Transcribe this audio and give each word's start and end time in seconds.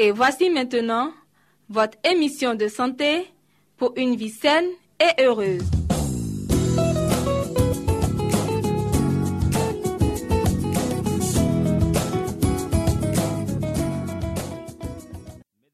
Et 0.00 0.12
voici 0.12 0.48
maintenant 0.48 1.10
votre 1.68 1.98
émission 2.04 2.54
de 2.54 2.68
santé 2.68 3.26
pour 3.76 3.94
une 3.96 4.14
vie 4.14 4.28
saine 4.30 4.66
et 5.00 5.20
heureuse. 5.24 5.64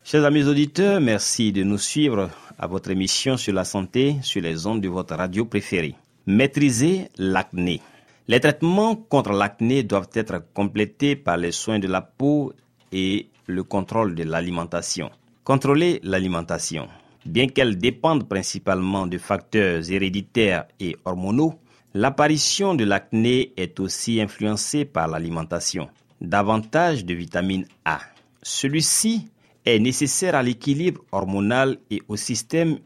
Chers 0.02 0.24
amis 0.24 0.44
auditeurs, 0.44 1.02
merci 1.02 1.52
de 1.52 1.62
nous 1.62 1.76
suivre 1.76 2.30
à 2.58 2.66
votre 2.66 2.90
émission 2.90 3.36
sur 3.36 3.52
la 3.52 3.64
santé 3.64 4.16
sur 4.22 4.40
les 4.40 4.66
ondes 4.66 4.80
de 4.80 4.88
votre 4.88 5.14
radio 5.16 5.44
préférée. 5.44 5.96
Maîtriser 6.26 7.10
l'acné. 7.18 7.82
Les 8.28 8.40
traitements 8.40 8.96
contre 8.96 9.32
l'acné 9.32 9.82
doivent 9.82 10.08
être 10.14 10.42
complétés 10.54 11.14
par 11.14 11.36
les 11.36 11.52
soins 11.52 11.78
de 11.78 11.88
la 11.88 12.00
peau 12.00 12.54
et 12.90 13.28
le 13.46 13.62
contrôle 13.62 14.14
de 14.14 14.22
l'alimentation. 14.24 15.10
Contrôler 15.44 16.00
l'alimentation. 16.02 16.88
Bien 17.26 17.48
qu'elle 17.48 17.78
dépende 17.78 18.28
principalement 18.28 19.06
de 19.06 19.18
facteurs 19.18 19.90
héréditaires 19.90 20.66
et 20.80 20.96
hormonaux, 21.04 21.54
l'apparition 21.94 22.74
de 22.74 22.84
l'acné 22.84 23.52
est 23.56 23.80
aussi 23.80 24.20
influencée 24.20 24.84
par 24.84 25.08
l'alimentation. 25.08 25.88
Davantage 26.20 27.04
de 27.04 27.14
vitamine 27.14 27.66
A. 27.84 28.00
Celui-ci 28.42 29.28
est 29.64 29.78
nécessaire 29.78 30.34
à 30.34 30.42
l'équilibre 30.42 31.02
hormonal 31.12 31.78
et 31.90 32.02
au 32.08 32.16
système 32.16 32.78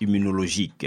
immunologique. 0.00 0.86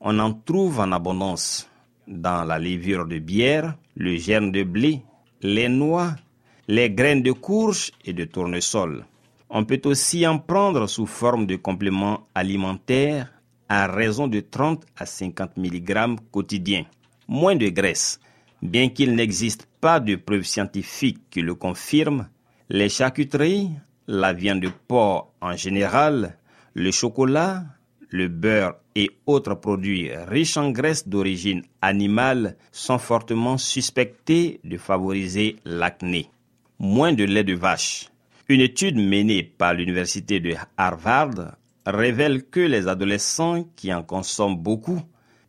On 0.00 0.18
en 0.18 0.32
trouve 0.32 0.80
en 0.80 0.92
abondance 0.92 1.68
dans 2.06 2.44
la 2.44 2.58
levure 2.58 3.06
de 3.06 3.18
bière, 3.18 3.76
le 3.96 4.16
germe 4.16 4.50
de 4.50 4.62
blé, 4.62 5.02
les 5.40 5.68
noix, 5.68 6.14
les 6.68 6.90
graines 6.90 7.22
de 7.22 7.32
courge 7.32 7.90
et 8.04 8.12
de 8.12 8.24
tournesol. 8.24 9.04
On 9.50 9.64
peut 9.64 9.80
aussi 9.84 10.26
en 10.26 10.38
prendre 10.38 10.86
sous 10.86 11.06
forme 11.06 11.46
de 11.46 11.56
complément 11.56 12.26
alimentaire 12.34 13.32
à 13.68 13.86
raison 13.86 14.28
de 14.28 14.40
30 14.40 14.84
à 14.96 15.06
50 15.06 15.56
mg 15.56 16.16
quotidiens. 16.30 16.86
Moins 17.26 17.56
de 17.56 17.68
graisse. 17.68 18.20
Bien 18.62 18.88
qu'il 18.88 19.14
n'existe 19.14 19.66
pas 19.80 19.98
de 19.98 20.14
preuves 20.14 20.44
scientifiques 20.44 21.18
qui 21.30 21.42
le 21.42 21.54
confirment, 21.54 22.28
les 22.68 22.88
charcuteries, 22.88 23.70
la 24.06 24.32
viande 24.32 24.60
de 24.60 24.70
porc 24.86 25.32
en 25.40 25.56
général, 25.56 26.36
le 26.74 26.90
chocolat, 26.92 27.64
le 28.08 28.28
beurre 28.28 28.76
et 28.94 29.10
autres 29.26 29.54
produits 29.54 30.10
riches 30.28 30.56
en 30.56 30.70
graisse 30.70 31.08
d'origine 31.08 31.62
animale 31.80 32.56
sont 32.70 32.98
fortement 32.98 33.58
suspectés 33.58 34.60
de 34.64 34.76
favoriser 34.76 35.56
l'acné. 35.64 36.30
Moins 36.84 37.12
de 37.12 37.22
lait 37.22 37.44
de 37.44 37.54
vache. 37.54 38.08
Une 38.48 38.60
étude 38.60 38.96
menée 38.96 39.44
par 39.44 39.72
l'université 39.72 40.40
de 40.40 40.54
Harvard 40.76 41.54
révèle 41.86 42.42
que 42.42 42.58
les 42.58 42.88
adolescents 42.88 43.64
qui 43.76 43.94
en 43.94 44.02
consomment 44.02 44.56
beaucoup, 44.56 45.00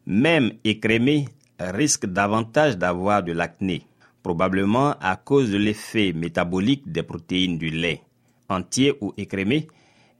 même 0.06 0.52
écrémés, 0.64 1.28
risquent 1.60 2.06
davantage 2.06 2.78
d'avoir 2.78 3.24
de 3.24 3.32
l'acné, 3.32 3.82
probablement 4.22 4.92
à 5.02 5.16
cause 5.16 5.50
de 5.50 5.58
l'effet 5.58 6.14
métabolique 6.14 6.92
des 6.92 7.02
protéines 7.02 7.58
du 7.58 7.72
lait, 7.72 8.04
entier 8.48 8.94
ou 9.02 9.12
écrémé, 9.18 9.68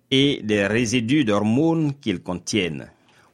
et 0.10 0.42
des 0.44 0.66
résidus 0.66 1.26
d'hormones 1.26 1.94
qu'ils 2.02 2.24
contiennent. 2.24 2.90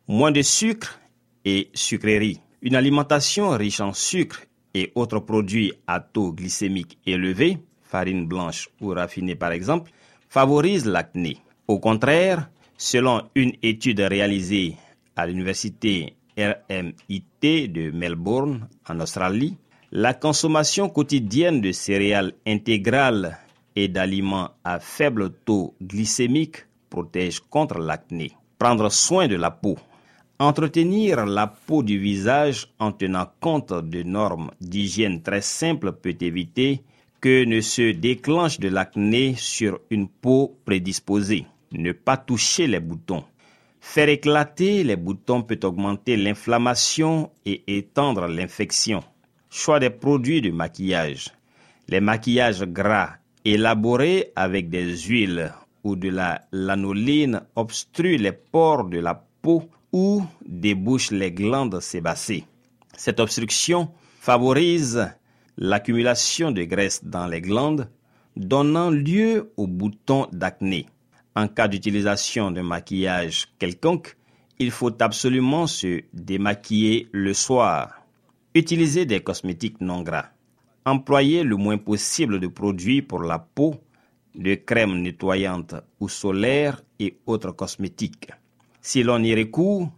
Moins 0.06 0.34
de 0.34 0.41
sucre 0.41 1.00
et 1.46 1.69
sucreries. 1.73 2.41
Une 2.61 2.75
alimentation 2.75 3.51
riche 3.51 3.79
en 3.79 3.94
sucre 3.94 4.41
et 4.73 4.91
autres 4.96 5.19
produits 5.19 5.72
à 5.88 6.01
taux 6.01 6.34
glycémique 6.34 6.97
élevé, 7.06 7.57
farine 7.90 8.28
blanche 8.28 8.70
ou 8.82 8.90
raffinée 8.90 9.36
par 9.36 9.52
exemple, 9.52 9.92
favorise 10.30 10.86
l'acné. 10.86 11.38
Au 11.68 11.80
contraire, 11.80 12.50
selon 12.78 13.24
une 13.36 13.54
étude 13.64 14.00
réalisée 14.00 14.76
à 15.16 15.26
l'université 15.26 16.16
RMIT 16.38 17.68
de 17.68 17.92
Melbourne 17.92 18.68
en 18.88 19.00
Australie, 19.00 19.58
la 19.92 20.14
consommation 20.14 20.88
quotidienne 20.88 21.62
de 21.62 21.72
céréales 21.72 22.34
intégrales 22.46 23.38
et 23.76 23.88
d'aliments 23.88 24.52
à 24.64 24.80
faible 24.80 25.32
taux 25.46 25.74
glycémique 25.82 26.66
protège 26.90 27.40
contre 27.40 27.80
l'acné. 27.80 28.32
Prendre 28.58 28.90
soin 28.92 29.28
de 29.28 29.36
la 29.36 29.52
peau. 29.52 29.78
Entretenir 30.38 31.26
la 31.26 31.48
peau 31.48 31.82
du 31.84 31.98
visage 31.98 32.68
en 32.80 32.92
tenant 32.92 33.28
compte 33.40 33.74
de 33.74 34.04
normes 34.04 34.52
d'hygiène 34.62 35.22
très 35.22 35.42
simples 35.42 35.92
peut 35.94 36.16
éviter 36.22 36.84
que 37.22 37.44
ne 37.46 37.62
se 37.62 37.91
déclenche 37.91 38.59
de 38.59 38.69
l'acné 38.69 39.35
sur 39.35 39.80
une 39.90 40.07
peau 40.07 40.57
prédisposée. 40.66 41.46
Ne 41.72 41.91
pas 41.91 42.18
toucher 42.18 42.68
les 42.68 42.80
boutons. 42.80 43.24
Faire 43.81 44.09
éclater 44.09 44.84
les 44.84 44.96
boutons 44.96 45.44
peut 45.44 45.59
augmenter 45.63 46.18
l'inflammation 46.18 47.31
et 47.46 47.63
étendre 47.78 48.28
l'infection. 48.28 49.03
Choix 49.50 49.79
des 49.79 49.90
produits 49.90 50.41
de 50.41 50.52
maquillage. 50.52 51.29
Les 51.88 52.00
maquillages 52.00 52.63
gras 52.63 53.16
élaborés 53.46 54.31
avec 54.35 54.69
des 54.69 54.97
huiles 54.97 55.52
ou 55.84 55.96
de 55.96 56.09
la 56.09 56.44
lanoline 56.52 57.41
obstruent 57.56 58.18
les 58.18 58.31
pores 58.31 58.85
de 58.85 59.00
la 59.00 59.16
peau 59.41 59.69
ou 59.91 60.24
débouchent 60.46 61.12
les 61.12 61.31
glandes 61.31 61.79
sébacées. 61.79 62.46
Cette 62.96 63.19
obstruction 63.19 63.90
favorise 64.19 65.09
l'accumulation 65.59 66.52
de 66.52 66.64
graisse 66.64 67.03
dans 67.03 67.28
les 67.28 67.42
glandes, 67.42 67.90
donnant 68.38 68.90
lieu 68.90 69.52
aux 69.58 69.68
boutons 69.68 70.28
d'acné. 70.31 70.86
En 71.36 71.47
cas 71.50 71.68
d'utilisation 71.68 72.50
de 72.50 72.62
maquillage 72.62 73.47
quelconque, 73.59 74.16
il 74.58 74.72
faut 74.72 75.02
absolument 75.02 75.68
se 75.68 76.02
démaquiller 76.14 77.09
le 77.12 77.34
soir. 77.34 78.02
Utilisez 78.56 79.06
des 79.06 79.20
cosmétiques 79.20 79.81
non 79.81 80.02
gras. 80.02 80.31
Employez 80.86 81.44
le 81.44 81.58
moins 81.58 81.78
possible 81.78 82.40
de 82.40 82.47
produits 82.47 83.02
pour 83.02 83.22
la 83.23 83.38
peau, 83.40 83.76
de 84.35 84.56
crèmes 84.56 85.02
nettoyantes 85.02 85.76
ou 86.00 86.08
solaires 86.08 86.82
et 87.00 87.17
autres 87.26 87.52
cosmétiques. 87.52 88.32
Si 88.82 89.03
l'on 89.03 89.22
y 89.23 89.35
recourt, 89.35 89.91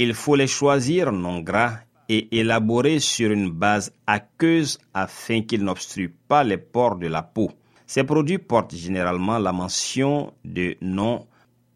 il 0.00 0.12
faut 0.12 0.34
les 0.34 0.48
choisir 0.48 1.12
non 1.12 1.40
gras 1.40 1.78
et 2.08 2.38
élaborés 2.38 3.00
sur 3.00 3.30
une 3.30 3.50
base 3.50 3.92
aqueuse 4.06 4.78
afin 4.92 5.42
qu'ils 5.42 5.64
n'obstruent 5.64 6.14
pas 6.28 6.44
les 6.44 6.58
pores 6.58 6.96
de 6.96 7.06
la 7.06 7.22
peau. 7.22 7.50
Ces 7.86 8.04
produits 8.04 8.38
portent 8.38 8.74
généralement 8.74 9.38
la 9.38 9.52
mention 9.52 10.32
de 10.44 10.76
non 10.80 11.26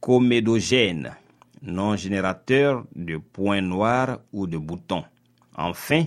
comédogène, 0.00 1.14
non 1.62 1.96
générateur 1.96 2.84
de 2.94 3.16
points 3.16 3.60
noirs 3.60 4.18
ou 4.32 4.46
de 4.46 4.58
boutons. 4.58 5.04
Enfin, 5.56 6.04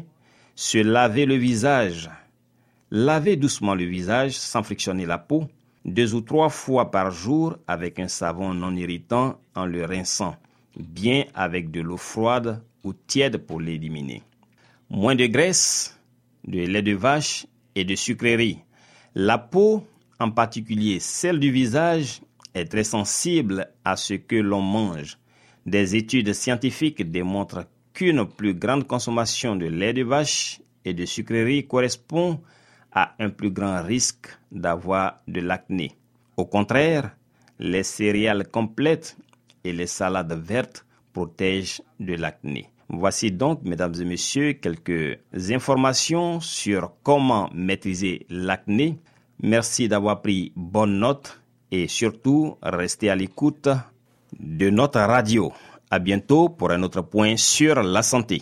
se 0.56 0.78
laver 0.78 1.26
le 1.26 1.36
visage. 1.36 2.10
Lavez 2.90 3.36
doucement 3.36 3.76
le 3.76 3.86
visage 3.86 4.34
sans 4.34 4.64
frictionner 4.64 5.06
la 5.06 5.18
peau, 5.18 5.48
deux 5.86 6.14
ou 6.14 6.22
trois 6.22 6.50
fois 6.50 6.92
par 6.92 7.12
jour 7.12 7.58
avec 7.68 8.00
un 8.00 8.08
savon 8.08 8.54
non 8.54 8.76
irritant 8.76 9.40
en 9.56 9.66
le 9.66 9.86
rinçant, 9.86 10.36
bien 10.78 11.26
avec 11.34 11.72
de 11.72 11.82
l'eau 11.82 11.98
froide 11.98 12.62
ou 12.84 12.94
tiède 12.94 13.38
pour 13.38 13.60
l'éliminer. 13.60 14.24
Moins 14.90 15.16
de 15.16 15.26
graisse, 15.26 16.00
de 16.46 16.60
lait 16.60 16.82
de 16.82 16.94
vache 16.94 17.46
et 17.76 17.86
de 17.86 17.96
sucreries. 17.96 18.60
La 19.16 19.38
peau, 19.38 19.86
en 20.20 20.32
particulier 20.32 21.00
celle 21.00 21.40
du 21.40 21.52
visage, 21.52 22.22
est 22.54 22.66
très 22.66 22.84
sensible 22.84 23.70
à 23.86 23.96
ce 23.96 24.16
que 24.16 24.36
l'on 24.36 24.62
mange. 24.62 25.18
Des 25.66 25.96
études 25.96 26.34
scientifiques 26.34 27.10
démontrent 27.10 27.66
qu'une 27.94 28.26
plus 28.26 28.54
grande 28.54 28.88
consommation 28.88 29.56
de 29.56 29.68
lait 29.68 29.94
de 29.94 30.04
vache 30.04 30.62
et 30.86 30.94
de 30.94 31.06
sucreries 31.06 31.68
correspond 31.68 32.42
à 32.92 33.16
un 33.20 33.30
plus 33.30 33.52
grand 33.52 33.82
risque 33.84 34.28
d'avoir 34.52 35.22
de 35.28 35.40
l'acné. 35.40 35.92
Au 36.36 36.46
contraire, 36.46 37.16
les 37.60 37.84
céréales 37.84 38.48
complètes 38.48 39.16
et 39.64 39.72
les 39.72 39.88
salades 39.88 40.34
vertes 40.34 40.86
protègent 41.14 41.82
de 42.00 42.16
l'acné. 42.16 42.71
Voici 42.94 43.32
donc, 43.32 43.62
mesdames 43.64 43.94
et 44.02 44.04
messieurs, 44.04 44.54
quelques 44.54 45.18
informations 45.50 46.42
sur 46.42 46.92
comment 47.04 47.50
maîtriser 47.54 48.26
l'acné. 48.30 49.00
Merci 49.42 49.88
d'avoir 49.88 50.22
pris 50.22 50.52
bonne 50.58 51.00
note 51.00 51.42
et 51.72 51.88
surtout 51.88 52.58
restez 52.62 53.10
à 53.10 53.16
l'écoute 53.16 53.70
de 54.38 54.70
notre 54.70 55.00
radio. 55.00 55.54
À 55.90 56.00
bientôt 56.00 56.50
pour 56.50 56.72
un 56.72 56.84
autre 56.84 57.02
point 57.02 57.38
sur 57.38 57.82
la 57.82 58.04
santé. 58.04 58.42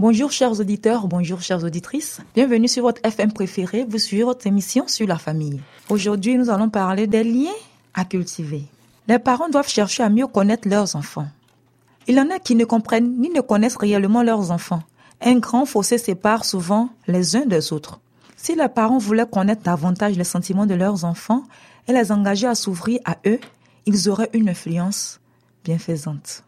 Bonjour 0.00 0.32
chers 0.32 0.58
auditeurs, 0.58 1.08
bonjour 1.08 1.42
chères 1.42 1.62
auditrices. 1.62 2.22
Bienvenue 2.34 2.68
sur 2.68 2.84
votre 2.84 3.02
FM 3.04 3.34
préféré, 3.34 3.84
vous 3.86 3.98
suivez 3.98 4.22
votre 4.22 4.46
émission 4.46 4.88
sur 4.88 5.06
la 5.06 5.18
famille. 5.18 5.60
Aujourd'hui, 5.90 6.38
nous 6.38 6.48
allons 6.48 6.70
parler 6.70 7.06
des 7.06 7.22
liens 7.22 7.52
à 7.92 8.06
cultiver. 8.06 8.62
Les 9.08 9.18
parents 9.18 9.50
doivent 9.50 9.68
chercher 9.68 10.02
à 10.02 10.08
mieux 10.08 10.26
connaître 10.26 10.66
leurs 10.66 10.96
enfants. 10.96 11.28
Il 12.08 12.14
y 12.14 12.20
en 12.20 12.30
a 12.30 12.38
qui 12.38 12.54
ne 12.54 12.64
comprennent 12.64 13.14
ni 13.18 13.28
ne 13.28 13.42
connaissent 13.42 13.76
réellement 13.76 14.22
leurs 14.22 14.50
enfants. 14.50 14.82
Un 15.20 15.34
grand 15.34 15.66
fossé 15.66 15.98
sépare 15.98 16.46
souvent 16.46 16.88
les 17.06 17.36
uns 17.36 17.44
des 17.44 17.70
autres. 17.70 18.00
Si 18.38 18.54
les 18.54 18.68
parents 18.68 18.96
voulaient 18.96 19.28
connaître 19.30 19.64
davantage 19.64 20.16
les 20.16 20.24
sentiments 20.24 20.64
de 20.64 20.72
leurs 20.72 21.04
enfants 21.04 21.42
et 21.86 21.92
les 21.92 22.10
engager 22.10 22.46
à 22.46 22.54
s'ouvrir 22.54 23.00
à 23.04 23.18
eux, 23.26 23.40
ils 23.84 24.08
auraient 24.08 24.30
une 24.32 24.48
influence 24.48 25.20
bienfaisante. 25.62 26.42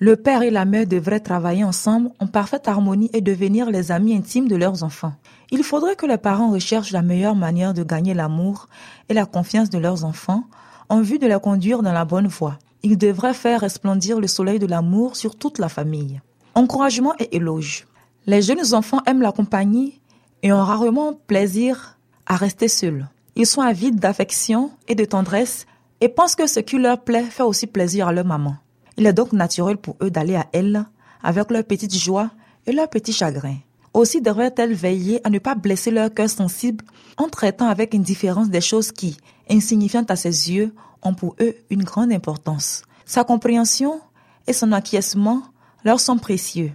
Le 0.00 0.14
père 0.14 0.42
et 0.42 0.50
la 0.50 0.64
mère 0.64 0.86
devraient 0.86 1.18
travailler 1.18 1.64
ensemble 1.64 2.10
en 2.20 2.28
parfaite 2.28 2.68
harmonie 2.68 3.10
et 3.12 3.20
devenir 3.20 3.68
les 3.68 3.90
amis 3.90 4.14
intimes 4.14 4.46
de 4.46 4.54
leurs 4.54 4.84
enfants. 4.84 5.14
Il 5.50 5.64
faudrait 5.64 5.96
que 5.96 6.06
les 6.06 6.18
parents 6.18 6.52
recherchent 6.52 6.92
la 6.92 7.02
meilleure 7.02 7.34
manière 7.34 7.74
de 7.74 7.82
gagner 7.82 8.14
l'amour 8.14 8.68
et 9.08 9.14
la 9.14 9.26
confiance 9.26 9.70
de 9.70 9.78
leurs 9.78 10.04
enfants 10.04 10.44
en 10.88 11.00
vue 11.00 11.18
de 11.18 11.26
les 11.26 11.40
conduire 11.40 11.82
dans 11.82 11.92
la 11.92 12.04
bonne 12.04 12.28
voie. 12.28 12.58
Ils 12.84 12.96
devraient 12.96 13.34
faire 13.34 13.60
resplendir 13.60 14.20
le 14.20 14.28
soleil 14.28 14.60
de 14.60 14.66
l'amour 14.66 15.16
sur 15.16 15.34
toute 15.34 15.58
la 15.58 15.68
famille. 15.68 16.20
Encouragement 16.54 17.14
et 17.18 17.34
éloge. 17.34 17.88
Les 18.26 18.40
jeunes 18.40 18.74
enfants 18.74 19.02
aiment 19.04 19.22
la 19.22 19.32
compagnie 19.32 20.00
et 20.44 20.52
ont 20.52 20.62
rarement 20.62 21.14
plaisir 21.26 21.98
à 22.26 22.36
rester 22.36 22.68
seuls. 22.68 23.08
Ils 23.34 23.46
sont 23.46 23.62
avides 23.62 23.98
d'affection 23.98 24.70
et 24.86 24.94
de 24.94 25.04
tendresse 25.04 25.66
et 26.00 26.08
pensent 26.08 26.36
que 26.36 26.46
ce 26.46 26.60
qui 26.60 26.78
leur 26.78 27.00
plaît 27.00 27.24
fait 27.24 27.42
aussi 27.42 27.66
plaisir 27.66 28.06
à 28.06 28.12
leur 28.12 28.24
maman. 28.24 28.54
Il 28.98 29.06
est 29.06 29.12
donc 29.12 29.32
naturel 29.32 29.76
pour 29.76 29.96
eux 30.02 30.10
d'aller 30.10 30.34
à 30.34 30.46
elle 30.52 30.84
avec 31.22 31.52
leur 31.52 31.62
petite 31.62 31.94
joie 31.94 32.30
et 32.66 32.72
leur 32.72 32.90
petit 32.90 33.12
chagrin. 33.12 33.54
Aussi 33.94 34.20
devraient-elles 34.20 34.74
veiller 34.74 35.24
à 35.24 35.30
ne 35.30 35.38
pas 35.38 35.54
blesser 35.54 35.92
leur 35.92 36.12
cœur 36.12 36.28
sensible 36.28 36.84
en 37.16 37.28
traitant 37.28 37.68
avec 37.68 37.94
indifférence 37.94 38.50
des 38.50 38.60
choses 38.60 38.90
qui, 38.90 39.16
insignifiantes 39.48 40.10
à 40.10 40.16
ses 40.16 40.50
yeux, 40.50 40.74
ont 41.02 41.14
pour 41.14 41.36
eux 41.40 41.54
une 41.70 41.84
grande 41.84 42.10
importance. 42.12 42.82
Sa 43.06 43.22
compréhension 43.22 44.00
et 44.48 44.52
son 44.52 44.72
acquiescement 44.72 45.42
leur 45.84 46.00
sont 46.00 46.18
précieux. 46.18 46.72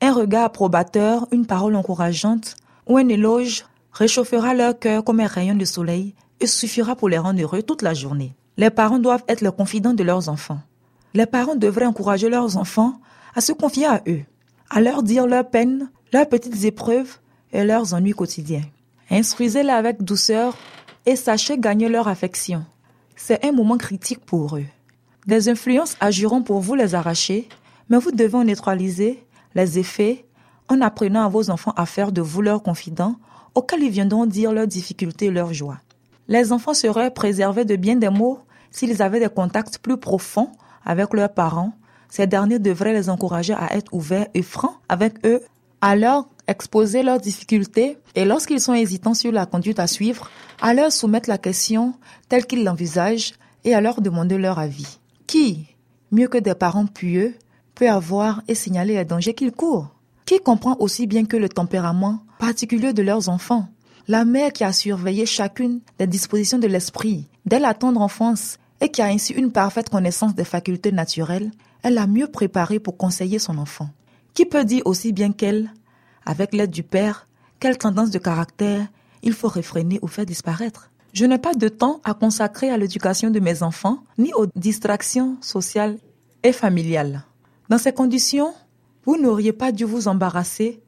Un 0.00 0.12
regard 0.12 0.44
approbateur, 0.44 1.26
une 1.32 1.44
parole 1.44 1.74
encourageante 1.74 2.54
ou 2.86 2.98
un 2.98 3.08
éloge 3.08 3.64
réchauffera 3.92 4.54
leur 4.54 4.78
cœur 4.78 5.02
comme 5.02 5.18
un 5.18 5.26
rayon 5.26 5.56
de 5.56 5.64
soleil 5.64 6.14
et 6.38 6.46
suffira 6.46 6.94
pour 6.94 7.08
les 7.08 7.18
rendre 7.18 7.42
heureux 7.42 7.64
toute 7.64 7.82
la 7.82 7.94
journée. 7.94 8.36
Les 8.58 8.70
parents 8.70 9.00
doivent 9.00 9.24
être 9.26 9.40
les 9.40 9.50
confidents 9.50 9.94
de 9.94 10.04
leurs 10.04 10.28
enfants 10.28 10.60
les 11.14 11.26
parents 11.26 11.54
devraient 11.54 11.86
encourager 11.86 12.28
leurs 12.28 12.56
enfants 12.56 13.00
à 13.34 13.40
se 13.40 13.52
confier 13.52 13.86
à 13.86 14.02
eux, 14.06 14.22
à 14.68 14.80
leur 14.80 15.02
dire 15.02 15.26
leurs 15.26 15.48
peines, 15.48 15.90
leurs 16.12 16.28
petites 16.28 16.64
épreuves 16.64 17.18
et 17.52 17.64
leurs 17.64 17.94
ennuis 17.94 18.12
quotidiens. 18.12 18.64
Instruisez-les 19.10 19.70
avec 19.70 20.02
douceur 20.02 20.56
et 21.06 21.16
sachez 21.16 21.58
gagner 21.58 21.88
leur 21.88 22.08
affection. 22.08 22.64
C'est 23.16 23.44
un 23.44 23.52
moment 23.52 23.78
critique 23.78 24.24
pour 24.24 24.56
eux. 24.56 24.64
Des 25.26 25.48
influences 25.48 25.96
agiront 26.00 26.42
pour 26.42 26.60
vous 26.60 26.74
les 26.74 26.94
arracher, 26.94 27.48
mais 27.88 27.98
vous 27.98 28.10
devez 28.10 28.36
en 28.36 28.44
neutraliser 28.44 29.24
les 29.54 29.78
effets 29.78 30.26
en 30.68 30.80
apprenant 30.80 31.24
à 31.24 31.28
vos 31.28 31.50
enfants 31.50 31.74
à 31.76 31.86
faire 31.86 32.10
de 32.10 32.22
vous 32.22 32.42
leurs 32.42 32.62
confidents 32.62 33.16
auxquels 33.54 33.82
ils 33.82 33.90
viendront 33.90 34.26
dire 34.26 34.52
leurs 34.52 34.66
difficultés 34.66 35.26
et 35.26 35.30
leurs 35.30 35.52
joies. 35.52 35.78
Les 36.26 36.52
enfants 36.52 36.74
seraient 36.74 37.12
préservés 37.12 37.64
de 37.64 37.76
bien 37.76 37.96
des 37.96 38.08
maux 38.08 38.40
s'ils 38.70 39.00
avaient 39.02 39.20
des 39.20 39.28
contacts 39.28 39.78
plus 39.78 39.98
profonds 39.98 40.50
avec 40.84 41.12
leurs 41.12 41.32
parents, 41.32 41.72
ces 42.08 42.26
derniers 42.26 42.58
devraient 42.58 42.92
les 42.92 43.10
encourager 43.10 43.54
à 43.54 43.74
être 43.76 43.92
ouverts 43.92 44.28
et 44.34 44.42
francs 44.42 44.76
avec 44.88 45.14
eux, 45.26 45.42
à 45.80 45.96
leur 45.96 46.28
exposer 46.46 47.02
leurs 47.02 47.20
difficultés 47.20 47.98
et 48.14 48.24
lorsqu'ils 48.24 48.60
sont 48.60 48.74
hésitants 48.74 49.14
sur 49.14 49.32
la 49.32 49.46
conduite 49.46 49.80
à 49.80 49.86
suivre, 49.86 50.30
à 50.60 50.74
leur 50.74 50.92
soumettre 50.92 51.28
la 51.28 51.38
question 51.38 51.94
telle 52.28 52.46
qu'ils 52.46 52.64
l'envisagent 52.64 53.34
et 53.64 53.74
à 53.74 53.80
leur 53.80 54.00
demander 54.00 54.38
leur 54.38 54.58
avis. 54.58 54.98
Qui, 55.26 55.66
mieux 56.12 56.28
que 56.28 56.38
des 56.38 56.54
parents 56.54 56.86
pieux, 56.86 57.34
peut 57.74 57.88
avoir 57.88 58.42
et 58.46 58.54
signaler 58.54 58.94
les 58.94 59.04
dangers 59.04 59.34
qu'ils 59.34 59.52
courent? 59.52 59.88
Qui 60.26 60.38
comprend 60.38 60.76
aussi 60.78 61.06
bien 61.06 61.24
que 61.24 61.36
le 61.36 61.48
tempérament 61.48 62.20
particulier 62.38 62.92
de 62.92 63.02
leurs 63.02 63.28
enfants? 63.28 63.68
La 64.06 64.24
mère 64.24 64.52
qui 64.52 64.64
a 64.64 64.72
surveillé 64.72 65.26
chacune 65.26 65.80
des 65.98 66.06
dispositions 66.06 66.58
de 66.58 66.66
l'esprit 66.66 67.26
dès 67.46 67.58
la 67.58 67.74
tendre 67.74 68.00
enfance 68.00 68.58
et 68.80 68.90
qui 68.90 69.02
a 69.02 69.06
ainsi 69.06 69.32
une 69.32 69.52
parfaite 69.52 69.88
connaissance 69.88 70.34
des 70.34 70.44
facultés 70.44 70.92
naturelles, 70.92 71.50
elle 71.82 71.98
a 71.98 72.06
mieux 72.06 72.28
préparé 72.28 72.78
pour 72.78 72.96
conseiller 72.96 73.38
son 73.38 73.58
enfant. 73.58 73.90
Qui 74.34 74.46
peut 74.46 74.64
dire 74.64 74.82
aussi 74.86 75.12
bien 75.12 75.32
qu'elle, 75.32 75.72
avec 76.26 76.54
l'aide 76.54 76.70
du 76.70 76.82
père, 76.82 77.26
quelle 77.60 77.78
tendance 77.78 78.10
de 78.10 78.18
caractère 78.18 78.86
il 79.22 79.32
faut 79.32 79.48
réfréner 79.48 79.98
ou 80.02 80.08
faire 80.08 80.26
disparaître? 80.26 80.90
Je 81.12 81.24
n'ai 81.24 81.38
pas 81.38 81.54
de 81.54 81.68
temps 81.68 82.00
à 82.04 82.12
consacrer 82.12 82.70
à 82.70 82.76
l'éducation 82.76 83.30
de 83.30 83.38
mes 83.38 83.62
enfants, 83.62 84.02
ni 84.18 84.32
aux 84.34 84.46
distractions 84.56 85.36
sociales 85.40 85.96
et 86.42 86.52
familiales. 86.52 87.24
Dans 87.68 87.78
ces 87.78 87.92
conditions, 87.92 88.52
vous 89.04 89.16
n'auriez 89.16 89.52
pas 89.52 89.70
dû 89.70 89.84
vous 89.84 90.08
embarrasser 90.08 90.80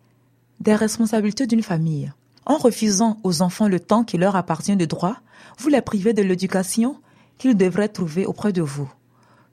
des 0.60 0.74
responsabilités 0.74 1.46
d'une 1.46 1.62
famille. 1.62 2.12
En 2.44 2.56
refusant 2.56 3.18
aux 3.22 3.42
enfants 3.42 3.68
le 3.68 3.80
temps 3.80 4.04
qui 4.04 4.18
leur 4.18 4.36
appartient 4.36 4.76
de 4.76 4.84
droit, 4.84 5.16
vous 5.58 5.68
les 5.68 5.80
privez 5.80 6.12
de 6.12 6.22
l'éducation 6.22 6.96
qu'ils 7.38 7.56
devraient 7.56 7.88
trouver 7.88 8.26
auprès 8.26 8.52
de 8.52 8.62
vous. 8.62 8.90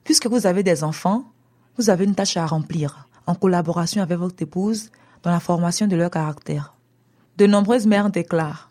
Puisque 0.04 0.26
vous 0.26 0.46
avez 0.46 0.62
des 0.62 0.84
enfants, 0.84 1.24
vous 1.76 1.90
avez 1.90 2.04
une 2.04 2.14
tâche 2.14 2.36
à 2.36 2.46
remplir 2.46 3.08
en 3.26 3.34
collaboration 3.34 4.02
avec 4.02 4.18
votre 4.18 4.42
épouse 4.42 4.90
dans 5.22 5.30
la 5.30 5.40
formation 5.40 5.86
de 5.86 5.96
leur 5.96 6.10
caractère. 6.10 6.74
De 7.38 7.46
nombreuses 7.46 7.86
mères 7.86 8.10
déclarent 8.10 8.68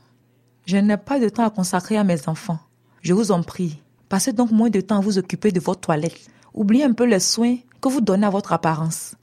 Je 0.65 0.77
n'ai 0.77 0.97
pas 0.97 1.19
de 1.19 1.29
temps 1.29 1.45
à 1.45 1.49
consacrer 1.49 1.97
à 1.97 2.03
mes 2.03 2.27
enfants. 2.27 2.59
Je 3.01 3.13
vous 3.13 3.31
en 3.31 3.43
prie, 3.43 3.81
passez 4.09 4.31
donc 4.31 4.51
moins 4.51 4.69
de 4.69 4.81
temps 4.81 4.97
à 4.97 5.01
vous 5.01 5.17
occuper 5.17 5.51
de 5.51 5.59
votre 5.59 5.81
toilette. 5.81 6.29
Oubliez 6.53 6.83
un 6.83 6.93
peu 6.93 7.05
les 7.05 7.19
soins 7.19 7.57
que 7.81 7.89
vous 7.89 8.01
donnez 8.01 8.27
à 8.27 8.29
votre 8.29 8.53
apparence. 8.53 9.15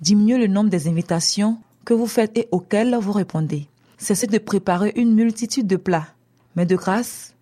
Diminuez 0.00 0.38
le 0.38 0.46
nombre 0.46 0.70
des 0.70 0.88
invitations 0.88 1.58
que 1.84 1.92
vous 1.92 2.06
faites 2.06 2.38
et 2.38 2.48
auxquelles 2.52 2.96
vous 3.00 3.12
répondez. 3.12 3.68
Cessez 3.98 4.28
de 4.28 4.38
préparer 4.38 4.92
une 4.94 5.14
multitude 5.14 5.66
de 5.66 5.76
plats. 5.76 6.06
Mais 6.54 6.66
de 6.66 6.76
grâce, 6.76 7.34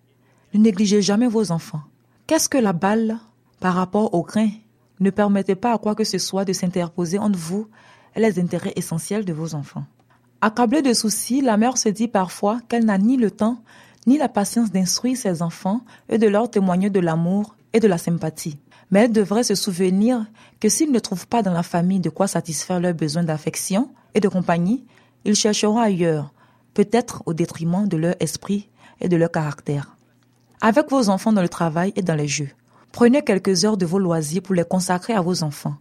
ne 0.57 0.63
négligez 0.63 1.01
jamais 1.01 1.27
vos 1.27 1.51
enfants. 1.51 1.81
Qu'est-ce 2.25 2.49
que 2.49 2.57
la 2.57 2.73
balle 2.73 3.19
par 3.59 3.75
rapport 3.75 4.13
au 4.13 4.23
grain 4.23 4.49
Ne 4.99 5.09
permettez 5.09 5.55
pas 5.55 5.73
à 5.73 5.77
quoi 5.77 5.95
que 5.95 6.03
ce 6.03 6.17
soit 6.17 6.45
de 6.45 6.53
s'interposer 6.53 7.19
entre 7.19 7.37
vous 7.37 7.67
et 8.15 8.19
les 8.19 8.39
intérêts 8.39 8.73
essentiels 8.75 9.25
de 9.25 9.33
vos 9.33 9.55
enfants? 9.55 9.85
Accablée 10.41 10.81
de 10.81 10.93
soucis, 10.93 11.41
la 11.41 11.57
mère 11.57 11.77
se 11.77 11.89
dit 11.89 12.07
parfois 12.07 12.59
qu'elle 12.67 12.85
n'a 12.85 12.97
ni 12.97 13.17
le 13.17 13.31
temps 13.31 13.61
ni 14.05 14.17
la 14.17 14.29
patience 14.29 14.71
d'instruire 14.71 15.17
ses 15.17 15.41
enfants 15.41 15.81
et 16.07 16.17
de 16.17 16.27
leur 16.27 16.49
témoigner 16.49 16.89
de 16.89 16.99
l'amour 16.99 17.55
et 17.73 17.79
de 17.79 17.87
la 17.87 17.97
sympathie. 17.97 18.57
Mais 18.89 19.01
elles 19.01 19.11
devraient 19.11 19.43
se 19.43 19.55
souvenir 19.55 20.25
que 20.61 20.69
s'ils 20.69 20.91
ne 20.91 20.99
trouvent 20.99 21.27
pas 21.27 21.41
dans 21.41 21.51
la 21.51 21.63
famille 21.63 21.99
de 21.99 22.09
quoi 22.09 22.27
satisfaire 22.27 22.79
leurs 22.79 22.93
besoins 22.93 23.23
d'affection 23.23 23.89
et 24.13 24.21
de 24.21 24.29
compagnie, 24.29 24.85
ils 25.25 25.35
chercheront 25.35 25.79
ailleurs, 25.79 26.31
peut-être 26.73 27.21
au 27.25 27.33
détriment 27.33 27.87
de 27.87 27.97
leur 27.97 28.15
esprit 28.21 28.69
et 29.01 29.09
de 29.09 29.17
leur 29.17 29.31
caractère. 29.31 29.96
Avec 30.59 30.89
vos 30.89 31.09
enfants 31.09 31.33
dans 31.33 31.43
le 31.43 31.49
travail 31.49 31.93
et 31.95 32.01
dans 32.01 32.15
les 32.15 32.27
jeux, 32.27 32.49
prenez 32.91 33.21
quelques 33.21 33.63
heures 33.63 33.77
de 33.77 33.85
vos 33.85 33.99
loisirs 33.99 34.41
pour 34.41 34.55
les 34.55 34.63
consacrer 34.63 35.13
à 35.13 35.21
vos 35.21 35.43
enfants. 35.43 35.75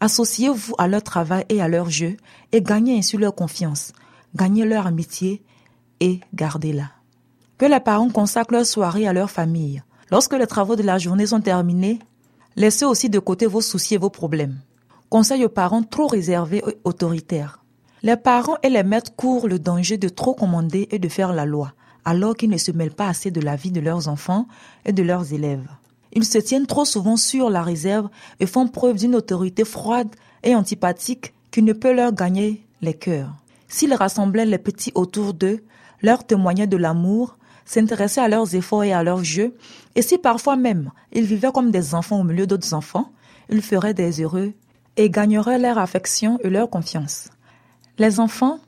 Associez-vous 0.00 0.74
à 0.78 0.88
leur 0.88 1.02
travail 1.02 1.44
et 1.50 1.60
à 1.60 1.68
leur 1.68 1.90
jeu 1.90 2.16
et 2.50 2.62
gagnez 2.62 2.96
ainsi 2.96 3.18
leur 3.18 3.34
confiance, 3.34 3.92
gagnez 4.34 4.64
leur 4.64 4.86
amitié 4.86 5.42
et 6.00 6.20
gardez-la. 6.32 6.90
Que 7.58 7.66
les 7.66 7.80
parents 7.80 8.08
consacrent 8.08 8.54
leur 8.54 8.66
soirée 8.66 9.06
à 9.06 9.12
leur 9.12 9.30
famille. 9.30 9.82
Lorsque 10.10 10.34
les 10.34 10.46
travaux 10.46 10.74
de 10.74 10.82
la 10.82 10.98
journée 10.98 11.26
sont 11.26 11.40
terminés, 11.40 11.98
laissez 12.56 12.86
aussi 12.86 13.10
de 13.10 13.18
côté 13.18 13.46
vos 13.46 13.60
soucis 13.60 13.94
et 13.94 13.98
vos 13.98 14.10
problèmes. 14.10 14.58
Conseil 15.10 15.44
aux 15.44 15.50
parents 15.50 15.82
trop 15.82 16.06
réservés 16.06 16.62
et 16.66 16.78
autoritaires. 16.84 17.62
Les 18.02 18.16
parents 18.16 18.56
et 18.62 18.70
les 18.70 18.82
maîtres 18.82 19.14
courent 19.14 19.48
le 19.48 19.58
danger 19.58 19.98
de 19.98 20.08
trop 20.08 20.34
commander 20.34 20.88
et 20.90 20.98
de 20.98 21.08
faire 21.08 21.32
la 21.32 21.44
loi, 21.44 21.72
alors 22.04 22.34
qu'ils 22.36 22.50
ne 22.50 22.56
se 22.56 22.72
mêlent 22.72 22.94
pas 22.94 23.08
assez 23.08 23.30
de 23.30 23.40
la 23.40 23.56
vie 23.56 23.70
de 23.70 23.80
leurs 23.80 24.08
enfants 24.08 24.46
et 24.84 24.92
de 24.92 25.02
leurs 25.02 25.32
élèves. 25.32 25.68
Ils 26.12 26.24
se 26.24 26.38
tiennent 26.38 26.66
trop 26.66 26.84
souvent 26.84 27.16
sur 27.16 27.50
la 27.50 27.62
réserve 27.62 28.08
et 28.40 28.46
font 28.46 28.68
preuve 28.68 28.96
d'une 28.96 29.16
autorité 29.16 29.64
froide 29.64 30.14
et 30.42 30.54
antipathique 30.54 31.34
qui 31.50 31.62
ne 31.62 31.72
peut 31.72 31.92
leur 31.92 32.12
gagner 32.12 32.64
les 32.82 32.94
cœurs. 32.94 33.32
S'ils 33.68 33.94
rassemblaient 33.94 34.46
les 34.46 34.58
petits 34.58 34.92
autour 34.94 35.34
d'eux, 35.34 35.64
leur 36.02 36.24
témoignaient 36.24 36.66
de 36.66 36.76
l'amour, 36.76 37.36
s'intéressaient 37.64 38.20
à 38.20 38.28
leurs 38.28 38.54
efforts 38.54 38.84
et 38.84 38.92
à 38.92 39.02
leurs 39.02 39.24
jeux, 39.24 39.56
et 39.96 40.02
si 40.02 40.18
parfois 40.18 40.56
même 40.56 40.90
ils 41.12 41.24
vivaient 41.24 41.52
comme 41.52 41.70
des 41.70 41.94
enfants 41.94 42.20
au 42.20 42.24
milieu 42.24 42.46
d'autres 42.46 42.74
enfants, 42.74 43.10
ils 43.48 43.62
feraient 43.62 43.94
des 43.94 44.20
heureux 44.20 44.52
et 44.96 45.10
gagneraient 45.10 45.58
leur 45.58 45.78
affection 45.78 46.38
et 46.44 46.50
leur 46.50 46.70
confiance. 46.70 47.28
Les 47.98 48.20
enfants 48.20 48.58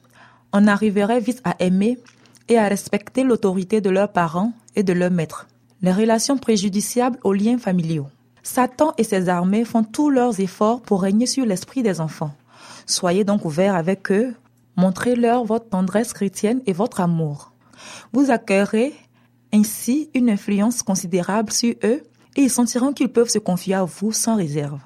en 0.52 0.66
arriveraient 0.66 1.20
vite 1.20 1.40
à 1.44 1.54
aimer 1.58 1.98
et 2.48 2.58
à 2.58 2.68
respecter 2.68 3.24
l'autorité 3.24 3.80
de 3.80 3.90
leurs 3.90 4.12
parents 4.12 4.52
et 4.74 4.82
de 4.82 4.92
leurs 4.92 5.10
maîtres. 5.10 5.46
Les 5.82 5.92
relations 5.92 6.38
préjudiciables 6.38 7.18
aux 7.24 7.32
liens 7.32 7.58
familiaux. 7.58 8.08
Satan 8.42 8.94
et 8.96 9.04
ses 9.04 9.28
armées 9.28 9.64
font 9.64 9.82
tous 9.82 10.08
leurs 10.08 10.40
efforts 10.40 10.80
pour 10.80 11.02
régner 11.02 11.26
sur 11.26 11.44
l'esprit 11.44 11.82
des 11.82 12.00
enfants. 12.00 12.34
Soyez 12.86 13.24
donc 13.24 13.44
ouverts 13.44 13.74
avec 13.74 14.10
eux, 14.12 14.34
montrez-leur 14.76 15.44
votre 15.44 15.68
tendresse 15.68 16.12
chrétienne 16.12 16.62
et 16.66 16.72
votre 16.72 17.00
amour. 17.00 17.52
Vous 18.12 18.30
accueillerez 18.30 18.94
ainsi 19.52 20.10
une 20.14 20.30
influence 20.30 20.82
considérable 20.82 21.52
sur 21.52 21.74
eux 21.82 22.02
et 22.36 22.42
ils 22.42 22.50
sentiront 22.50 22.92
qu'ils 22.92 23.12
peuvent 23.12 23.28
se 23.28 23.38
confier 23.38 23.74
à 23.74 23.84
vous 23.84 24.12
sans 24.12 24.36
réserve. 24.36 24.80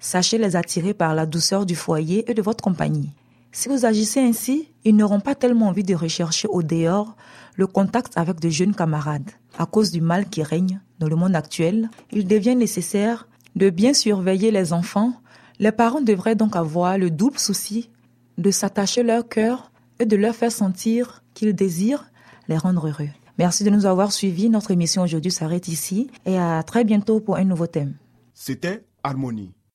Sachez 0.00 0.38
les 0.38 0.56
attirer 0.56 0.94
par 0.94 1.14
la 1.14 1.26
douceur 1.26 1.66
du 1.66 1.76
foyer 1.76 2.28
et 2.30 2.34
de 2.34 2.42
votre 2.42 2.62
compagnie. 2.64 3.10
Si 3.54 3.68
vous 3.68 3.84
agissez 3.84 4.20
ainsi, 4.20 4.72
ils 4.82 4.96
n'auront 4.96 5.20
pas 5.20 5.34
tellement 5.34 5.68
envie 5.68 5.82
de 5.84 5.94
rechercher 5.94 6.48
au 6.48 6.62
dehors 6.62 7.16
le 7.56 7.66
contact 7.66 8.16
avec 8.16 8.40
de 8.40 8.48
jeunes 8.48 8.74
camarades. 8.74 9.30
À 9.58 9.66
cause 9.66 9.90
du 9.90 10.00
mal 10.00 10.28
qui 10.30 10.42
règne 10.42 10.80
dans 10.98 11.08
le 11.08 11.16
monde 11.16 11.36
actuel, 11.36 11.90
il 12.12 12.26
devient 12.26 12.56
nécessaire 12.56 13.28
de 13.54 13.68
bien 13.68 13.92
surveiller 13.92 14.50
les 14.50 14.72
enfants. 14.72 15.12
Les 15.58 15.70
parents 15.70 16.00
devraient 16.00 16.34
donc 16.34 16.56
avoir 16.56 16.96
le 16.96 17.10
double 17.10 17.38
souci 17.38 17.90
de 18.38 18.50
s'attacher 18.50 19.02
leur 19.02 19.28
cœur 19.28 19.70
et 19.98 20.06
de 20.06 20.16
leur 20.16 20.34
faire 20.34 20.50
sentir 20.50 21.22
qu'ils 21.34 21.54
désirent 21.54 22.10
les 22.48 22.56
rendre 22.56 22.88
heureux. 22.88 23.10
Merci 23.38 23.64
de 23.64 23.70
nous 23.70 23.84
avoir 23.84 24.12
suivis. 24.12 24.48
Notre 24.48 24.70
émission 24.70 25.02
aujourd'hui 25.02 25.30
s'arrête 25.30 25.68
ici 25.68 26.10
et 26.24 26.38
à 26.38 26.62
très 26.62 26.84
bientôt 26.84 27.20
pour 27.20 27.36
un 27.36 27.44
nouveau 27.44 27.66
thème. 27.66 27.94
C'était 28.32 28.86
Harmonie. 29.02 29.52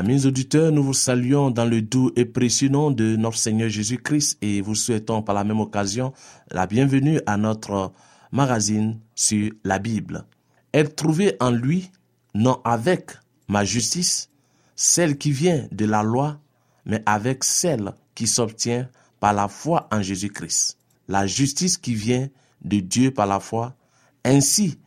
Amis 0.00 0.24
auditeurs, 0.24 0.72
nous 0.72 0.82
vous 0.82 0.94
saluons 0.94 1.50
dans 1.50 1.66
le 1.66 1.82
doux 1.82 2.10
et 2.16 2.24
précieux 2.24 2.70
nom 2.70 2.90
de 2.90 3.16
notre 3.16 3.36
Seigneur 3.36 3.68
Jésus-Christ 3.68 4.38
et 4.40 4.62
vous 4.62 4.74
souhaitons 4.74 5.20
par 5.20 5.34
la 5.34 5.44
même 5.44 5.60
occasion 5.60 6.14
la 6.50 6.66
bienvenue 6.66 7.20
à 7.26 7.36
notre 7.36 7.92
magazine 8.32 8.98
sur 9.14 9.52
la 9.62 9.78
Bible. 9.78 10.24
Être 10.72 10.96
trouvé 10.96 11.36
en 11.38 11.50
lui, 11.50 11.90
non 12.32 12.62
avec 12.64 13.10
ma 13.46 13.62
justice, 13.66 14.30
celle 14.74 15.18
qui 15.18 15.32
vient 15.32 15.68
de 15.70 15.84
la 15.84 16.02
loi, 16.02 16.40
mais 16.86 17.02
avec 17.04 17.44
celle 17.44 17.92
qui 18.14 18.26
s'obtient 18.26 18.88
par 19.20 19.34
la 19.34 19.48
foi 19.48 19.86
en 19.92 20.00
Jésus-Christ. 20.00 20.78
La 21.08 21.26
justice 21.26 21.76
qui 21.76 21.94
vient 21.94 22.30
de 22.64 22.80
Dieu 22.80 23.10
par 23.10 23.26
la 23.26 23.38
foi. 23.38 23.76
Ainsi, 24.24 24.78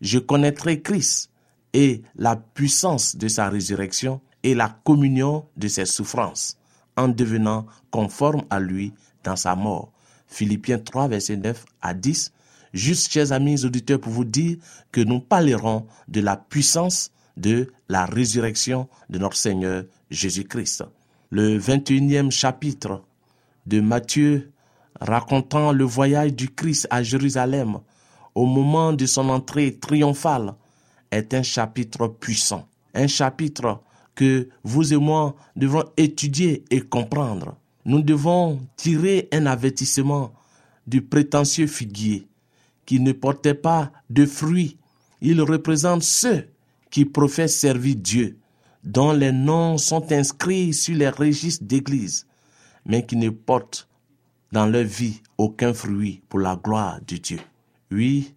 je 0.00 0.18
connaîtrai 0.18 0.82
Christ 0.82 1.30
et 1.72 2.02
la 2.16 2.34
puissance 2.34 3.14
de 3.14 3.28
sa 3.28 3.48
résurrection 3.48 4.20
et 4.42 4.54
la 4.54 4.68
communion 4.84 5.46
de 5.56 5.68
ses 5.68 5.86
souffrances, 5.86 6.56
en 6.96 7.08
devenant 7.08 7.66
conforme 7.90 8.42
à 8.50 8.60
lui 8.60 8.92
dans 9.24 9.36
sa 9.36 9.54
mort. 9.56 9.92
Philippiens 10.28 10.78
3, 10.78 11.08
verset 11.08 11.36
9 11.36 11.64
à 11.82 11.94
10. 11.94 12.32
Juste, 12.72 13.12
chers 13.12 13.32
amis 13.32 13.64
auditeurs, 13.64 14.00
pour 14.00 14.12
vous 14.12 14.24
dire 14.24 14.58
que 14.92 15.00
nous 15.00 15.20
parlerons 15.20 15.86
de 16.08 16.20
la 16.20 16.36
puissance 16.36 17.10
de 17.36 17.72
la 17.88 18.06
résurrection 18.06 18.88
de 19.10 19.18
notre 19.18 19.36
Seigneur 19.36 19.84
Jésus-Christ. 20.10 20.84
Le 21.30 21.58
21e 21.58 22.30
chapitre 22.30 23.02
de 23.66 23.80
Matthieu 23.80 24.52
racontant 25.00 25.72
le 25.72 25.84
voyage 25.84 26.32
du 26.32 26.48
Christ 26.48 26.86
à 26.90 27.02
Jérusalem 27.02 27.78
au 28.34 28.46
moment 28.46 28.92
de 28.92 29.06
son 29.06 29.28
entrée 29.28 29.76
triomphale 29.76 30.54
est 31.10 31.34
un 31.34 31.42
chapitre 31.42 32.06
puissant, 32.06 32.68
un 32.94 33.06
chapitre 33.06 33.80
que 34.16 34.48
vous 34.64 34.92
et 34.92 34.96
moi 34.96 35.36
devons 35.54 35.84
étudier 35.96 36.64
et 36.70 36.80
comprendre. 36.80 37.56
Nous 37.84 38.02
devons 38.02 38.58
tirer 38.76 39.28
un 39.30 39.46
avertissement 39.46 40.32
du 40.88 41.02
prétentieux 41.02 41.68
figuier 41.68 42.26
qui 42.84 42.98
ne 42.98 43.12
portait 43.12 43.54
pas 43.54 43.92
de 44.10 44.26
fruits. 44.26 44.76
Il 45.20 45.40
représente 45.40 46.02
ceux 46.02 46.48
qui 46.90 47.04
professent 47.04 47.56
servir 47.56 47.94
Dieu, 47.94 48.38
dont 48.82 49.12
les 49.12 49.32
noms 49.32 49.78
sont 49.78 50.10
inscrits 50.10 50.74
sur 50.74 50.96
les 50.96 51.08
registres 51.08 51.64
d'église 51.64 52.26
mais 52.86 53.04
qui 53.04 53.16
ne 53.16 53.30
portent 53.30 53.88
dans 54.52 54.66
leur 54.66 54.84
vie 54.84 55.20
aucun 55.36 55.74
fruit 55.74 56.22
pour 56.28 56.38
la 56.38 56.56
gloire 56.56 57.00
de 57.06 57.16
Dieu. 57.16 57.40
Oui, 57.90 58.34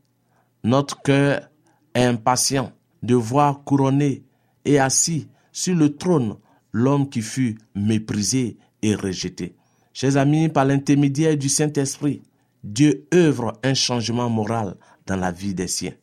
notre 0.64 1.02
cœur 1.02 1.50
est 1.94 2.04
impatient 2.04 2.72
de 3.04 3.16
voir 3.16 3.64
couronné 3.64 4.24
et 4.66 4.80
assis 4.80 5.28
sur 5.52 5.76
le 5.76 5.96
trône 5.96 6.36
l'homme 6.72 7.10
qui 7.10 7.22
fut 7.22 7.58
méprisé 7.76 8.58
et 8.82 8.96
rejeté. 8.96 9.56
Chers 9.94 10.18
amis, 10.18 10.50
par 10.50 10.66
l'intermédiaire 10.66 11.36
du 11.36 11.50
Saint-Esprit, 11.50 12.22
Dieu 12.64 13.08
œuvre 13.14 13.54
un 13.64 13.74
changement 13.74 14.30
moral 14.30 14.76
dans 15.08 15.16
la 15.16 15.32
vie 15.32 15.54
des 15.54 15.68
siens, 15.68 15.94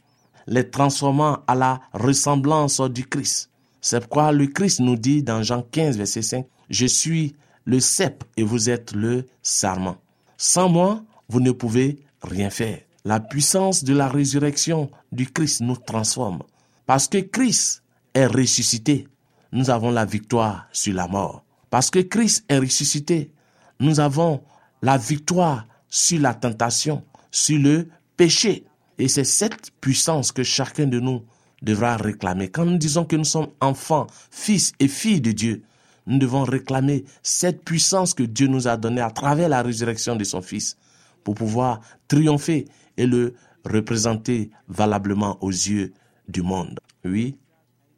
les 0.47 0.69
transformant 0.69 1.39
à 1.47 1.55
la 1.55 1.81
ressemblance 1.93 2.81
du 2.81 3.07
Christ. 3.07 3.51
C'est 3.81 4.01
pourquoi 4.01 4.33
le 4.33 4.47
Christ 4.49 4.81
nous 4.81 4.97
dit 4.97 5.23
dans 5.23 5.43
Jean 5.43 5.63
15, 5.63 5.97
verset 5.97 6.23
5, 6.23 6.47
Je 6.71 6.87
suis 6.87 7.37
le 7.65 7.79
cep 7.79 8.25
et 8.37 8.43
vous 8.43 8.71
êtes 8.71 8.93
le 8.93 9.27
sarment. 9.43 9.97
Sans 10.37 10.69
moi, 10.69 11.03
vous 11.29 11.41
ne 11.41 11.53
pouvez 11.53 11.99
rien 12.23 12.51
faire. 12.51 12.81
La 13.05 13.21
puissance 13.21 13.85
de 13.85 13.95
la 13.95 14.09
résurrection 14.09 14.91
du 15.13 15.27
Christ 15.27 15.61
nous 15.61 15.77
transforme. 15.77 16.43
Parce 16.87 17.07
que 17.07 17.19
Christ 17.19 17.83
est 18.15 18.27
ressuscité, 18.27 19.07
nous 19.57 19.71
avons 19.71 19.91
la 19.91 20.05
victoire 20.05 20.69
sur 20.71 20.95
la 20.95 21.09
mort. 21.09 21.43
Parce 21.71 21.91
que 21.91 22.01
Christ 22.01 22.45
est 22.49 22.59
ressuscité, 22.59 23.31
nous 23.81 24.01
avons 24.01 24.43
la 24.83 24.99
victoire 24.99 25.67
sur 25.89 26.21
la 26.21 26.35
tentation, 26.35 27.03
sur 27.31 27.59
le 27.59 27.89
péché. 28.19 28.67
Et 28.99 29.09
c'est 29.09 29.25
cette 29.25 29.71
puissance 29.81 30.31
que 30.31 30.43
chacun 30.43 30.87
de 30.87 31.01
nous 31.01 31.25
devra 31.63 31.97
réclamer. 31.97 32.49
Quand 32.49 32.67
nous 32.67 32.77
disons 32.77 33.07
que 33.07 33.17
nous 33.17 33.25
sommes 33.25 33.49
enfants, 33.61 34.07
fils 34.31 34.73
et 34.79 34.89
filles 34.89 35.23
de 35.23 35.33
Dieu, 35.33 35.63
nous 36.07 36.19
devons 36.19 36.45
réclamer 36.45 37.05
cette 37.23 37.65
puissance 37.65 38.13
que 38.13 38.23
Dieu 38.23 38.49
nous 38.49 38.69
a 38.69 38.77
donnée 38.77 39.01
à 39.01 39.11
travers 39.11 39.49
la 39.49 39.63
résurrection 39.63 40.17
de 40.17 40.25
son 40.25 40.43
Fils 40.43 40.77
pour 41.25 41.35
pouvoir 41.35 41.81
triompher 42.09 42.67
et 42.99 43.07
le 43.07 43.35
représenter 43.65 44.51
valablement 44.69 45.39
aux 45.41 45.51
yeux 45.51 45.95
du 46.29 46.43
monde. 46.43 46.79
Oui, 47.05 47.37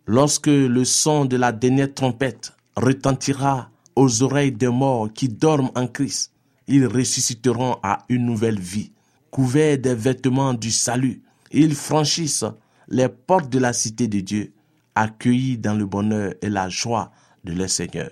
lorsque 0.09 0.47
le 0.47 0.85
son 0.85 1.27
de 1.27 1.37
la 1.37 1.53
dernière 1.53 1.93
trompette 1.93 2.55
retentira 2.77 3.71
aux 3.95 4.23
oreilles 4.23 4.53
des 4.53 4.69
morts 4.69 5.13
qui 5.13 5.29
dorment 5.29 5.71
en 5.75 5.87
Christ, 5.87 6.33
ils 6.67 6.87
ressusciteront 6.87 7.77
à 7.83 7.99
une 8.09 8.25
nouvelle 8.25 8.59
vie, 8.59 8.91
couverts 9.31 9.79
des 9.79 9.95
vêtements 9.95 10.55
du 10.55 10.71
salut. 10.71 11.23
Ils 11.53 11.75
franchissent 11.75 12.47
les 12.89 13.09
portes 13.09 13.51
de 13.51 13.59
la 13.59 13.75
cité 13.75 14.09
de 14.09 14.21
Dieu, 14.21 14.53
accueillis 14.95 15.59
dans 15.59 15.75
le 15.75 15.85
bonheur 15.85 16.33
et 16.41 16.49
la 16.49 16.71
joie 16.71 17.13
de 17.45 17.53
leur 17.53 17.69
Seigneur. 17.69 18.11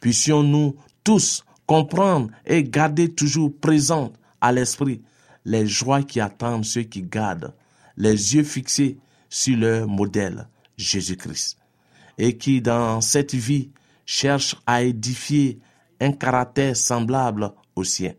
Puissions-nous 0.00 0.74
tous 1.04 1.44
comprendre 1.66 2.30
et 2.46 2.64
garder 2.64 3.10
toujours 3.10 3.52
présentes 3.60 4.18
à 4.40 4.50
l'esprit 4.50 5.02
les 5.44 5.66
joies 5.66 6.02
qui 6.02 6.18
attendent 6.20 6.64
ceux 6.64 6.82
qui 6.82 7.02
gardent 7.02 7.54
les 7.96 8.34
yeux 8.34 8.42
fixés 8.42 8.98
sur 9.28 9.56
leur 9.56 9.86
modèle, 9.86 10.48
Jésus-Christ, 10.78 11.58
et 12.16 12.38
qui 12.38 12.62
dans 12.62 13.00
cette 13.00 13.34
vie 13.34 13.70
cherchent 14.06 14.56
à 14.66 14.82
édifier 14.82 15.58
un 16.00 16.12
caractère 16.12 16.76
semblable 16.76 17.52
au 17.76 17.84
sien. 17.84 18.14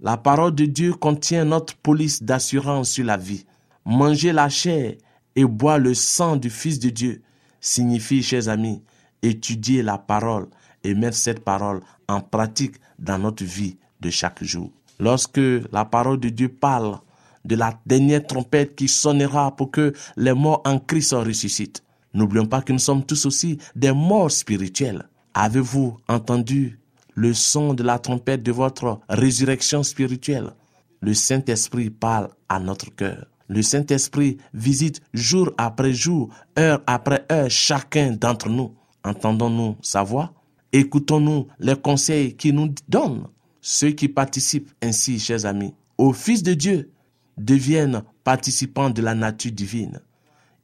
La 0.00 0.16
parole 0.16 0.54
de 0.54 0.66
Dieu 0.66 0.92
contient 0.92 1.44
notre 1.44 1.74
police 1.76 2.22
d'assurance 2.22 2.90
sur 2.90 3.04
la 3.04 3.16
vie. 3.16 3.46
Manger 3.84 4.32
la 4.32 4.48
chair 4.48 4.94
et 5.34 5.44
boire 5.44 5.78
le 5.78 5.94
sang 5.94 6.36
du 6.36 6.50
Fils 6.50 6.78
de 6.78 6.90
Dieu 6.90 7.22
signifie, 7.60 8.22
chers 8.22 8.48
amis, 8.48 8.82
étudier 9.22 9.82
la 9.82 9.98
parole 9.98 10.48
et 10.84 10.94
mettre 10.94 11.16
cette 11.16 11.44
parole 11.44 11.80
en 12.08 12.20
pratique 12.20 12.76
dans 12.98 13.18
notre 13.18 13.44
vie 13.44 13.78
de 14.00 14.10
chaque 14.10 14.42
jour. 14.42 14.70
Lorsque 14.98 15.40
la 15.72 15.84
parole 15.84 16.20
de 16.20 16.28
Dieu 16.28 16.48
parle 16.48 16.98
de 17.44 17.56
la 17.56 17.78
dernière 17.86 18.26
trompette 18.26 18.74
qui 18.74 18.88
sonnera 18.88 19.54
pour 19.56 19.70
que 19.70 19.92
les 20.16 20.34
morts 20.34 20.62
en 20.64 20.78
Christ 20.78 21.12
ressuscitent, 21.12 21.82
n'oublions 22.14 22.46
pas 22.46 22.62
que 22.62 22.72
nous 22.72 22.78
sommes 22.78 23.04
tous 23.04 23.26
aussi 23.26 23.58
des 23.74 23.92
morts 23.92 24.30
spirituels. 24.30 25.08
Avez-vous 25.34 25.96
entendu 26.08 26.78
le 27.14 27.34
son 27.34 27.74
de 27.74 27.82
la 27.82 27.98
trompette 27.98 28.42
de 28.42 28.52
votre 28.52 29.00
résurrection 29.08 29.82
spirituelle? 29.82 30.52
Le 31.00 31.14
Saint-Esprit 31.14 31.90
parle 31.90 32.28
à 32.48 32.60
notre 32.60 32.94
cœur. 32.94 33.26
Le 33.48 33.60
Saint-Esprit 33.60 34.38
visite 34.54 35.00
jour 35.12 35.50
après 35.58 35.92
jour, 35.92 36.30
heure 36.58 36.82
après 36.86 37.26
heure 37.30 37.50
chacun 37.50 38.12
d'entre 38.12 38.48
nous. 38.48 38.74
Entendons-nous 39.04 39.76
sa 39.82 40.02
voix? 40.02 40.32
Écoutons-nous 40.72 41.48
les 41.58 41.76
conseils 41.76 42.34
qu'il 42.34 42.54
nous 42.54 42.72
donne 42.88 43.26
Ceux 43.60 43.90
qui 43.90 44.08
participent 44.08 44.70
ainsi, 44.82 45.18
chers 45.18 45.44
amis, 45.44 45.74
au 45.98 46.12
Fils 46.12 46.42
de 46.42 46.54
Dieu 46.54 46.90
deviennent 47.36 48.02
participants 48.24 48.90
de 48.90 49.02
la 49.02 49.14
nature 49.14 49.52
divine. 49.52 50.00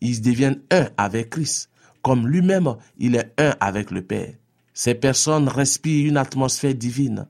Ils 0.01 0.21
deviennent 0.23 0.61
un 0.71 0.89
avec 0.97 1.31
Christ, 1.31 1.71
comme 2.03 2.27
lui-même 2.27 2.77
il 2.99 3.17
est 3.17 3.33
un 3.39 3.55
avec 3.61 3.91
le 3.91 4.03
Père. 4.03 4.35
Ces 4.75 4.95
personnes 4.95 5.49
respirent 5.49 6.09
une 6.09 6.17
atmosphère 6.17 6.75
divine 6.75 7.27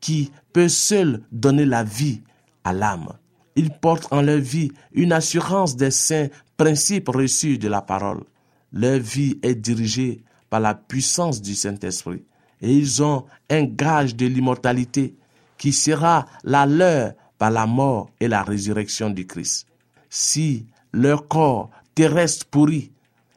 qui 0.00 0.30
peut 0.52 0.68
seule 0.68 1.22
donner 1.30 1.64
la 1.64 1.84
vie 1.84 2.22
à 2.64 2.72
l'âme. 2.72 3.08
Ils 3.56 3.70
portent 3.70 4.12
en 4.12 4.22
leur 4.22 4.38
vie 4.38 4.72
une 4.92 5.12
assurance 5.12 5.76
des 5.76 5.90
saints 5.90 6.28
principes 6.56 7.08
reçus 7.08 7.58
de 7.58 7.68
la 7.68 7.82
parole. 7.82 8.24
Leur 8.72 8.98
vie 8.98 9.38
est 9.42 9.54
dirigée 9.54 10.22
par 10.50 10.60
la 10.60 10.74
puissance 10.74 11.40
du 11.40 11.54
Saint-Esprit 11.54 12.24
et 12.60 12.72
ils 12.72 13.02
ont 13.02 13.24
un 13.50 13.64
gage 13.64 14.16
de 14.16 14.26
l'immortalité 14.26 15.14
qui 15.56 15.72
sera 15.72 16.26
la 16.44 16.66
leur 16.66 17.14
par 17.38 17.50
la 17.50 17.66
mort 17.66 18.10
et 18.20 18.28
la 18.28 18.42
résurrection 18.42 19.10
du 19.10 19.26
Christ. 19.26 19.66
Si 20.10 20.66
leur 20.92 21.28
corps 21.28 21.70
terrestre 21.98 22.46
pourrit, 22.46 22.92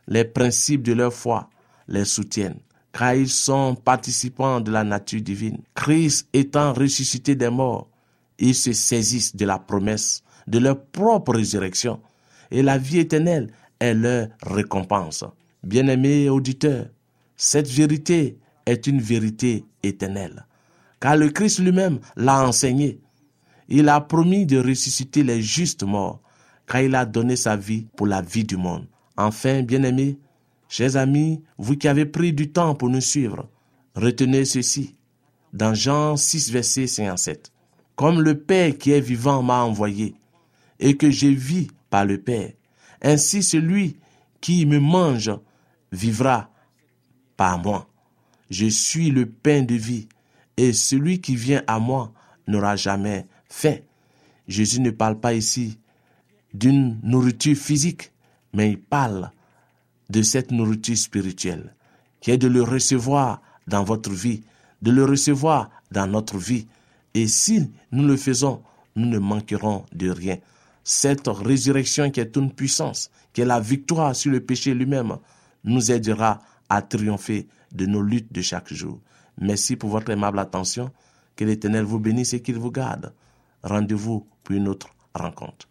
les 0.08 0.24
principes 0.24 0.84
de 0.84 0.94
leur 0.94 1.12
foi 1.12 1.50
les 1.88 2.06
soutiennent, 2.06 2.60
car 2.94 3.16
ils 3.16 3.28
sont 3.28 3.74
participants 3.74 4.62
de 4.62 4.70
la 4.70 4.84
nature 4.84 5.20
divine. 5.20 5.58
Christ 5.74 6.28
étant 6.32 6.72
ressuscité 6.72 7.34
des 7.34 7.50
morts, 7.50 7.90
ils 8.38 8.54
se 8.54 8.72
saisissent 8.72 9.36
de 9.36 9.46
la 9.48 9.58
promesse 9.58 10.22
de 10.46 10.60
leur 10.60 10.80
propre 10.80 11.34
résurrection 11.34 12.02
et 12.52 12.62
la 12.62 12.78
vie 12.78 13.00
éternelle 13.00 13.52
est 13.80 13.96
leur 13.96 14.28
récompense. 14.44 15.24
Bien-aimés 15.64 16.30
auditeurs, 16.30 16.86
cette 17.36 17.68
vérité 17.68 18.38
est 18.68 18.86
une 18.86 19.02
vérité 19.02 19.66
éternelle, 19.82 20.46
car 21.00 21.18
le 21.18 21.30
Christ 21.30 21.58
lui-même 21.58 22.00
l'a 22.16 22.48
enseigné. 22.48 23.00
Il 23.70 23.90
a 23.90 24.02
promis 24.02 24.46
de 24.46 24.60
ressusciter 24.60 25.24
les 25.24 25.42
justes 25.42 25.82
morts, 25.82 26.21
car 26.72 26.82
il 26.82 26.96
a 26.96 27.06
donné 27.06 27.36
sa 27.36 27.58
vie 27.58 27.88
pour 27.98 28.08
la 28.08 28.22
vie 28.22 28.46
du 28.46 28.56
monde. 28.56 28.88
Enfin, 29.18 29.62
bien-aimés, 29.62 30.18
chers 30.70 30.96
amis, 30.96 31.44
vous 31.58 31.76
qui 31.76 31.90
avez 31.90 32.06
pris 32.06 32.32
du 32.32 32.50
temps 32.50 32.76
pour 32.76 32.90
nous 32.90 33.02
suivre, 33.02 33.50
retenez 33.94 34.46
ceci. 34.46 34.96
Dans 35.52 35.74
Jean 35.74 36.16
6, 36.16 36.50
verset 36.50 36.88
57. 36.88 37.52
Comme 37.98 38.22
le 38.22 38.40
Père 38.40 38.78
qui 38.78 38.92
est 38.92 39.02
vivant 39.02 39.44
m'a 39.44 39.64
envoyé, 39.64 40.16
et 40.80 40.96
que 40.96 41.12
je 41.12 41.28
vis 41.28 41.68
par 41.90 42.06
le 42.06 42.20
Père, 42.20 42.54
ainsi 43.02 43.44
celui 43.44 43.98
qui 44.40 44.66
me 44.66 44.80
mange 44.80 45.30
vivra 45.92 46.52
par 47.36 47.60
moi. 47.60 47.90
Je 48.50 48.68
suis 48.68 49.12
le 49.12 49.26
pain 49.26 49.64
de 49.64 49.76
vie, 49.76 50.08
et 50.56 50.72
celui 50.72 51.20
qui 51.20 51.36
vient 51.36 51.64
à 51.68 51.80
moi 51.80 52.14
n'aura 52.48 52.78
jamais 52.78 53.26
faim. 53.50 53.76
Jésus 54.48 54.80
ne 54.80 54.92
parle 54.92 55.20
pas 55.20 55.34
ici 55.34 55.78
d'une 56.54 57.00
nourriture 57.04 57.56
physique, 57.56 58.12
mais 58.54 58.72
il 58.72 58.80
parle 58.80 59.32
de 60.10 60.22
cette 60.22 60.52
nourriture 60.52 60.98
spirituelle, 60.98 61.74
qui 62.20 62.32
est 62.32 62.38
de 62.38 62.48
le 62.48 62.64
recevoir 62.64 63.42
dans 63.68 63.84
votre 63.84 64.12
vie, 64.12 64.44
de 64.82 64.92
le 64.92 65.06
recevoir 65.06 65.70
dans 65.92 66.08
notre 66.08 66.38
vie, 66.38 66.68
et 67.14 67.28
si 67.28 67.72
nous 67.92 68.06
le 68.06 68.18
faisons, 68.18 68.62
nous 68.96 69.08
ne 69.08 69.20
manquerons 69.20 69.86
de 69.94 70.10
rien. 70.10 70.38
Cette 70.84 71.28
résurrection 71.28 72.10
qui 72.12 72.20
est 72.20 72.36
une 72.36 72.52
puissance, 72.52 73.12
qui 73.34 73.42
est 73.42 73.46
la 73.46 73.60
victoire 73.60 74.16
sur 74.16 74.32
le 74.32 74.42
péché 74.42 74.74
lui-même, 74.74 75.18
nous 75.64 75.92
aidera 75.92 76.42
à 76.70 76.82
triompher 76.82 77.48
de 77.72 77.86
nos 77.86 78.02
luttes 78.02 78.34
de 78.34 78.42
chaque 78.42 78.74
jour. 78.74 79.00
Merci 79.40 79.76
pour 79.76 79.90
votre 79.90 80.12
aimable 80.12 80.40
attention. 80.40 80.92
Que 81.36 81.46
l'Éternel 81.46 81.84
vous 81.84 82.00
bénisse 82.00 82.34
et 82.34 82.42
qu'il 82.42 82.58
vous 82.58 82.72
garde. 82.72 83.14
Rendez-vous 83.64 84.28
pour 84.44 84.56
une 84.56 84.68
autre 84.68 84.90
rencontre. 85.14 85.71